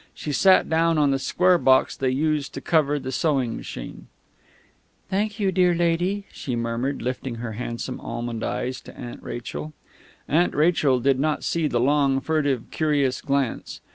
She 0.15 0.31
sat 0.31 0.67
down 0.67 0.97
on 0.97 1.11
the 1.11 1.19
square 1.19 1.59
box 1.59 1.95
they 1.95 2.09
used 2.09 2.55
to 2.55 2.59
cover 2.61 2.97
the 2.97 3.11
sewing 3.11 3.55
machine. 3.55 4.07
"Thank 5.11 5.39
you, 5.39 5.51
lady 5.51 6.15
dear," 6.15 6.23
she 6.31 6.55
murmured, 6.55 7.03
lifting 7.03 7.35
her 7.35 7.51
handsome 7.51 7.99
almond 8.01 8.43
eyes 8.43 8.81
to 8.81 8.97
Aunt 8.97 9.21
Rachel. 9.21 9.73
Aunt 10.27 10.55
Rachel 10.55 10.99
did 10.99 11.19
not 11.19 11.43
see 11.43 11.67
the 11.67 11.79
long, 11.79 12.19
furtive, 12.19 12.71
curious 12.71 13.21
glance. 13.21 13.79